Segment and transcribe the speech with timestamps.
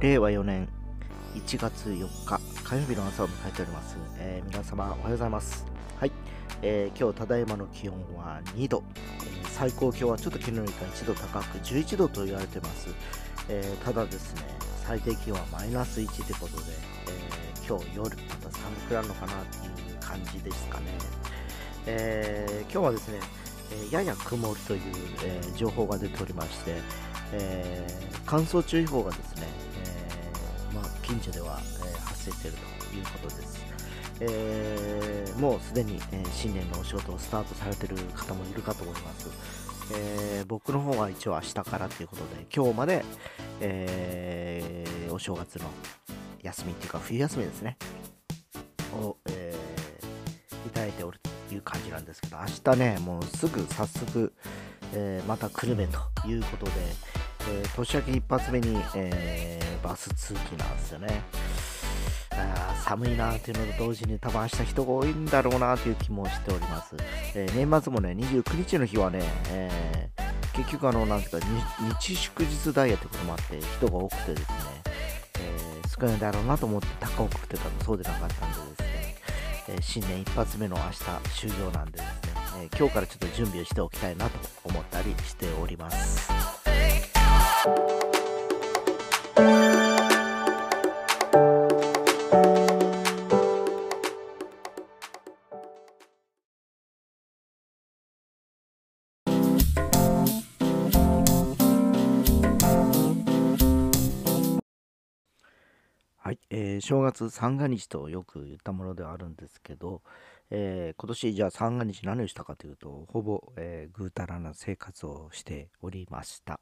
[0.00, 0.68] 令和4年
[1.34, 5.64] 1月4日火曜日の朝を迎えております、えー皆様おはようございます。
[5.98, 6.12] はい、
[6.60, 12.88] えー今日ただいまの気温は2度、えー最高気温はちょっと昨日よりか1度高く11度と言われてます、
[13.48, 14.42] えーただですね
[14.84, 16.62] 最低気温はマイナス1ということで、
[17.08, 20.86] えー今日夜また寒くなるのかなっていう感じですかね、
[21.86, 23.20] えー今日はですね、
[23.72, 24.80] えーやや曇るという、
[25.24, 26.74] えー情報が出ておりまして、
[27.32, 29.46] えー乾燥注意報がですね、
[31.06, 33.64] 近所では、えー発生しているということです。
[34.20, 39.28] えーもうすでに、えー新年のお仕事をスタートされている方もいるかと思います。
[39.94, 43.04] えー僕の方は一応明日からということで、今日まで、
[43.60, 45.64] えーお正月の
[46.42, 47.76] 休みっていうか冬休みですね、
[49.00, 54.32] を、えーいただいておるという感じなんですけど、明日ね、もうすぐ早速、
[54.94, 56.72] えーまた久留米ということで、
[57.48, 61.22] えー年明け一発目に、えーバス通勤なんですよね。
[62.32, 66.94] あ寒いなっていうのと同時に多分明日人が多いんだろうなという気もしております。
[67.34, 71.46] えー年末もね、29日の日はね、えー結局あの、なんていうか、
[72.00, 74.48] 日祝日ダイヤということもあって人が多くてですね、
[75.40, 79.16] えー少ないだろうなと思って高をくってたのそうでなかったんでですね、
[79.68, 82.02] え新年一発目の明日終業なんでです
[82.56, 84.32] ね、え今日からちょっと準備をしておきたいなと
[84.64, 86.55] 思ったりしております。
[106.26, 110.02] はい、えー正月三が日とよく言ったものではあるんですけど、
[110.50, 116.58] えー今年じゃあ三が日何をしたかというとほぼ、えーぐうたらな生活をしておりました。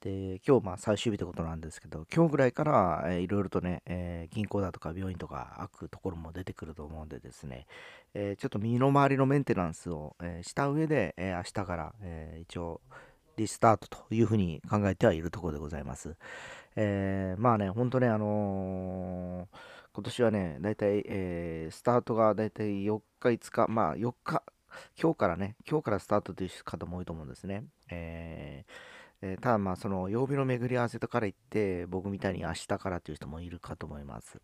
[0.00, 7.66] で今日まあ最終日ってことなんですけど今日ぐらいから、いろいろとね、えー銀行だとか病院とか開くところも出てくると思うんでですね、
[8.14, 12.80] えーちょっと身の回りのメンテナンスを、えーした上で、え明日から、え一応
[13.36, 16.14] リスタートというふうに考えてはいるところでございます。
[16.76, 19.48] えまあね、本当ね、あの
[19.94, 24.42] 今年はね、だいたい、えスタートがだいたい4日、5日、まあ4日、
[25.00, 27.64] 今日からね、今日からスタートという方も多いと思うんですね。
[27.90, 34.40] えーえーただまあその曜日の巡り合わせとから言って僕みたいに明日からという人もいるかと思います。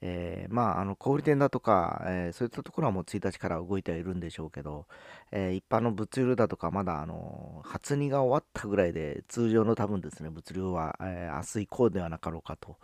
[0.00, 4.86] えーまああの小売店だとか、えーそういったところはもう1日から動いてはいるんでしょうけど、
[5.32, 12.76] え一般の物流だとかまだあの初荷が終わったぐらいで通常の多分ですね物流は、え明日以降ではなかろうかと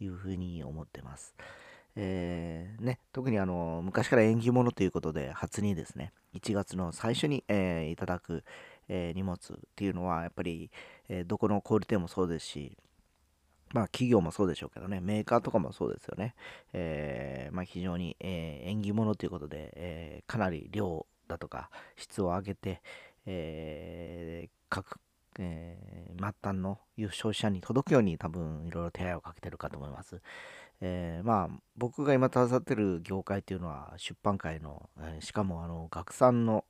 [0.00, 1.34] いうふうに思ってます。
[1.96, 8.42] えーね、特にあの昔から縁起物ということで初にですね1月の最初に、えーいただく、
[8.88, 9.38] えー荷物っ
[9.76, 10.70] ていうのはやっぱり、
[11.08, 12.76] えーどこの小売店もそうですし
[13.72, 16.34] まあ企業もそうでしょうけどねメーカーとかもそうですよね、
[16.72, 22.82] えーまあ、非常に、えー縁起物ということで、えーかなり量だとか質を上げて、
[23.26, 25.00] え各、
[25.38, 25.76] え
[26.18, 30.20] 末端の消費者に届くように多分いろいろ手合いをかけてるかと思います。
[30.80, 36.64] えまあ僕が今携わってる業界っていうのは出版界の、えしかもあの学産の、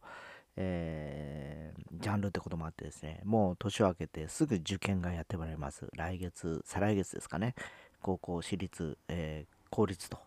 [0.56, 5.88] えージャンルってこともあってですねもう年を明けてすぐ受験がやってまいります。
[5.96, 7.54] 来月再来月ですかね。
[8.02, 10.18] 高校私立、えー公立と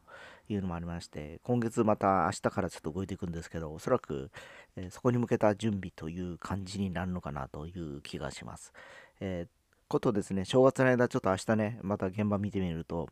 [0.50, 4.30] いうのもありまして今月また明日からちょっと動いていくんですけどおそらく、
[4.76, 8.74] えーそこに向けた準備という感じになるのかなという気がします、
[9.22, 9.48] えー
[9.88, 13.08] ことですね正月の間ちょっと明日ねまた現場見てみると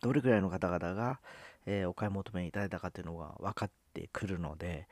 [0.00, 1.20] どれくらいの方々が、
[1.64, 4.88] えーお買い求めいただいたかというのが分かってくるので、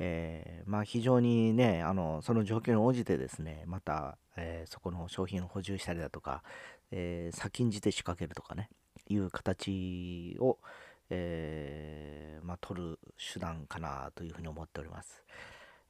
[0.00, 6.42] えーまあ非常にねあのその状況に応じてですねまた、えーそこの商品を補充したりだとか、
[6.90, 8.70] えー先んじて仕掛けるとかね
[9.08, 10.58] いう形を、
[11.10, 12.98] えまあ、取る
[13.32, 15.22] 手段かなというふうに思っております。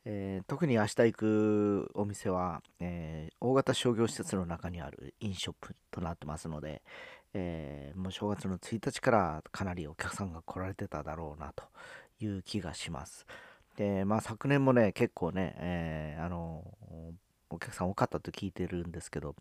[0.06, 6.82] え特に明日行くお店は、え大型商業施設の中にある飲食となってますので、
[7.34, 11.64] えーもう正月の1日からかなりお客さんが来られてただろうなと
[12.20, 13.26] いう気がします。
[13.76, 16.64] で、まあ昨年もね、結構ね、えーあの
[17.52, 19.34] お客さん多かったと聞いてるんですけど、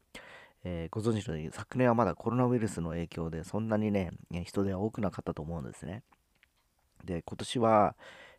[0.63, 4.11] えーご存知のように昨年はまだコロナウイルスの影響でそんなにね、
[4.45, 6.03] 人手は多くなかったと思うんですね。
[7.05, 7.95] で、今年は、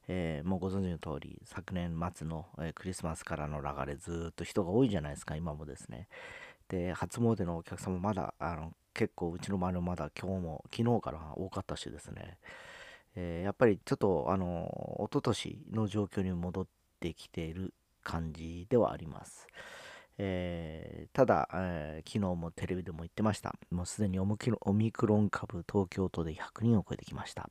[0.09, 6.09] えーもうご存知の通り、昨年末の、えークリスマスからの流れ、ずっと人が多いじゃないですか、今もですね。
[6.69, 12.39] で、初詣のお客様まだ、あの結構うちの周りもまだ今日も、昨日から多かったしですね、
[13.17, 14.69] えーやっぱりちょっと、あの、
[15.01, 16.67] 一昨年の状況に戻っ
[17.01, 19.47] てきている感じではあります。
[20.23, 23.55] えー、ただ、えー、昨日もテレビでも言ってました。
[23.71, 27.49] もうすでにオミクロン株東京都で100人を超えてきました。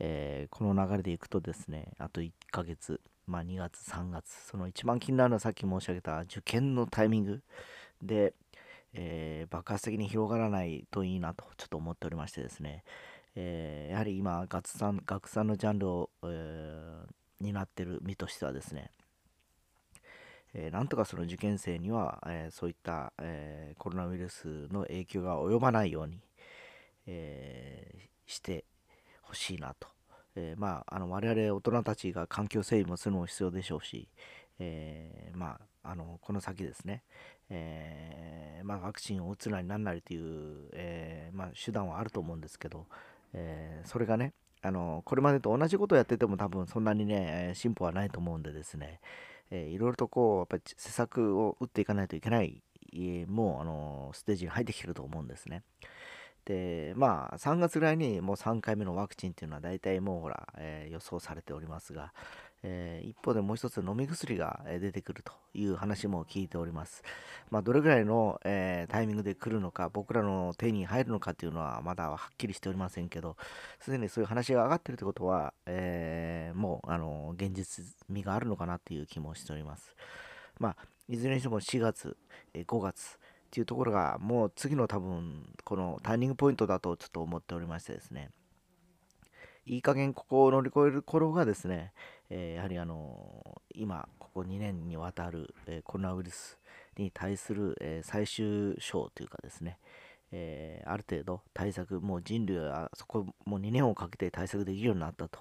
[0.00, 7.42] えー、この流れでいくとですね、あと1ヶ月、まあ、2月、3月、その一番気になるのはさっき申し上げた受験のタイミング
[8.02, 8.34] で、
[8.92, 12.84] え、爆発的に広がらないといいなとちょっと思っておりましてですね、
[13.36, 17.06] えー、やはり今学産、学産のジャンルを、えー、
[17.40, 18.90] 担ってる身としてはですね、
[20.54, 26.20] えー、なんとかその受験生には、え、そういった、え、コロナウイルスの影響が及ばないように、
[27.06, 28.64] えして
[29.22, 29.88] ほしいなと。
[30.36, 34.08] えまあ、あの我々大人たちが環境整備もするのも必要でしょうし、
[34.58, 37.02] えまあ、あのこの先ですね、
[37.50, 42.86] えまあ、ワクチンを打つなりなんなりという、えまあ、手段はあると思うんですけど、
[43.34, 44.32] えそれがね
[44.62, 49.00] あのこれまでと同じことをやってても多分そんなにね進歩はないと思うんでですね、
[49.50, 52.62] えー、いろいろとこう、やっぱり施策を打っていかないといけない、
[53.28, 55.62] もう、あのステージに入ってきてると思うんですね。
[56.44, 62.12] で、まあ、3月ぐらいにもう3回目のワクチンっていうのは大体もうほら、えー、予想されておりますが、
[62.66, 67.04] えー、一方でもう一つ飲み薬が出てくるという話も聞いております。
[67.50, 73.36] まあ、どれぐらいの、えー、タイミングで来るのか、僕らの手に入るのかというのはまだはっきりしておりませんけど、
[73.80, 79.94] すでにそういう話が上がってるということは、えー、もうあの現実味があるのかなという気もしております。
[80.58, 80.76] まあ、
[81.08, 82.16] いずれにしても4月、
[82.54, 88.30] 5月っていうところがもう次の多分このターニングポイントだとちょっと思っておりましてですね。
[89.66, 91.92] いい加減ここを乗り越える頃がですね、
[92.28, 96.58] えー、やはりあのー、今、ここ2年にわたる、えー、コロナウイルス
[96.98, 99.78] に対する、え最終章というかですね、
[100.32, 105.40] えある程度対策、もう人類はそこもう2年をかけて対策できるようになったと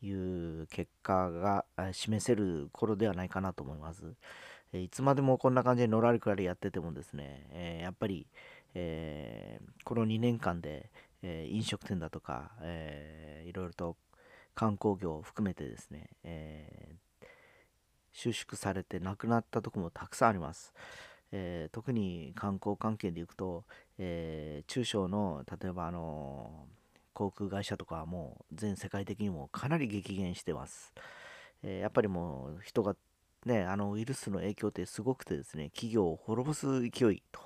[0.00, 4.04] いう結果が示せる頃ではないかなと思います。
[4.72, 8.26] えいつまでもこんな感じでのらりくらりやっててもですね、えやっぱり、
[8.74, 10.88] えこの2年間で、
[11.22, 13.96] え飲食店だとか、えー、いろいろと
[14.54, 17.26] 観光業を含めてですね、えー、
[18.12, 20.72] 収縮されてなくなったとこもたくさんあります。
[21.32, 23.64] えー、特に観光関係でいくと、
[23.98, 26.66] え中小の例えばあの
[27.12, 30.92] 航空会社とかはもう全世界的にもかなり激減してます。
[31.62, 32.96] えやっぱりもう人が
[33.46, 37.40] ね、あのウイルスの影響ってすごくてですね、企業を滅ぼす勢いと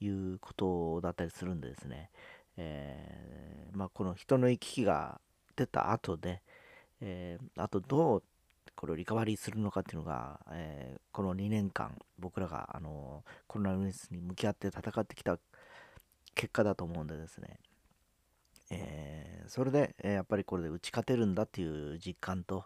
[0.00, 2.10] いうことだったりするんでですね、
[2.58, 5.20] えー、まあ、この人の行き来が
[5.56, 6.42] 出た後で、
[7.00, 8.22] えー、あとどう
[8.74, 15.38] これをリカバリーするのかっていうのが、えー、この2年間僕らがあのコロナウイルスに向き合って戦ってきた
[16.34, 17.58] 結果だと思うんでですね、
[18.70, 22.64] え、それで、えやっぱりこれで打ち勝てるんだっていう実感と、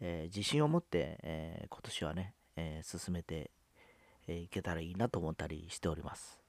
[0.00, 3.50] え自信を持って、え今年はね、え進めて
[4.26, 6.47] いけたらいいなと思ったりしております。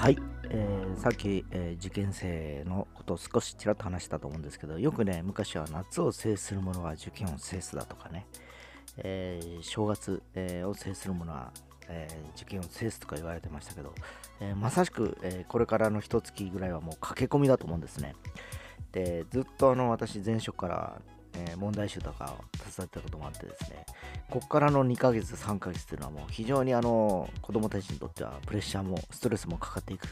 [0.00, 0.16] はい、
[0.48, 8.26] えー、さっき、えー、受験生のことを少しちらっと話したと思うんですけどよくね昔は夏を制する者は受験を制すだとかね、
[8.96, 11.52] えー、正月、えを制する者は、
[11.90, 13.94] え受験を制すとか言われてましたけど、
[14.40, 18.14] えまさしく、えこれからの一月ぐらいはもう駆け込みだと思うんですね。
[18.92, 21.02] でずっとあの私前職から
[21.34, 23.84] えー、問題集とかを携わったこともあってですね、
[24.28, 30.08] ここからの2ヶ月、3ヶ月というのはもう非常にあの子供たちにとってはプレッシャーもストレスもかかっていく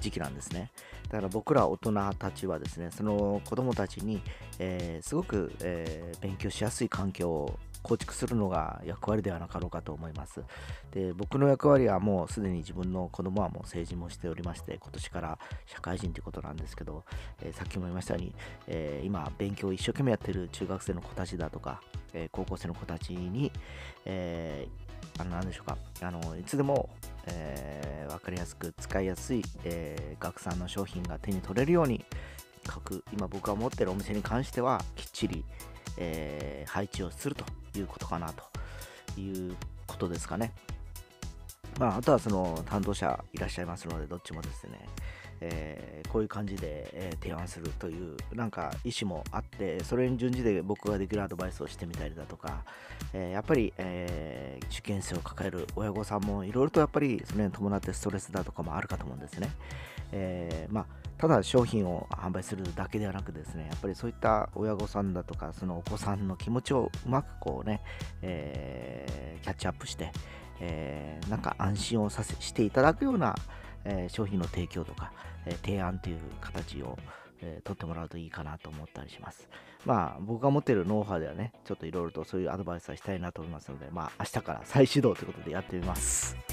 [0.00, 0.70] 時期なんですね。
[1.08, 4.22] だから僕ら大人たちはですね、その子供たちに、
[4.58, 10.42] えー、すごく、えー、勉強しやすい環境を構築するのが役割ではなかろうかと思います。
[10.92, 17.04] で僕の役割はもうすでに自分の子供はもう成人もしておりまして、今年から社会人ということなんですけど、
[17.42, 18.34] えー、さっきも言いましたように、
[18.66, 21.80] えー、今勉強を一生懸命やってる中学生の子たちだとか、
[22.12, 23.52] えー、高校生の子たちに、
[24.04, 24.66] え
[25.18, 26.88] あの何でしょうか、あのいつでも、
[27.26, 32.04] え分かりやすく使いやすい、え学産の商品が手に取れるように
[32.66, 35.44] 各今僕が持ってるお店に関してはきっちり、
[35.96, 37.44] えー、配置をすると
[37.78, 38.44] いうことかなと
[39.20, 39.54] いう
[39.86, 40.52] ことですかね。
[41.78, 44.80] まあ、あとはその担当者いらっしゃいますので、どっちもですね、
[45.40, 52.64] えー、こういう感じで、えー、提案するというなんか意思もあってそれに準じて僕ができるアドバイスをしてみたりだとか、
[53.14, 59.50] えー、やっぱり、え受験生を抱える親御さんもいろいろとやっぱりそれに伴ってストレスだとかもあるかと思うんですね。
[60.12, 67.82] えまあただ商品を販売するだけではなくですねやっぱりそういった親御さんだとかそのお子さんの気持ちをうまくこうね、
[68.22, 70.12] えー、キャッチアップして、
[70.60, 73.34] えー、なんか安心をさせしていただくような、
[73.84, 75.12] えー、商品の提供とか、
[75.44, 76.98] え提案という形を、
[77.42, 79.48] え取ってもらうといいかなと思ったりします。
[79.84, 86.49] まあ僕が持ってるノウハウではねちょっといろいろとそういうアドバイスはしたいなと思いますのでまあ明日から再始動ということでやってみます。